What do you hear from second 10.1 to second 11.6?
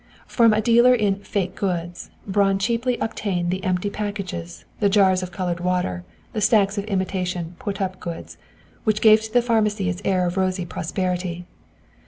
of rosy prosperity.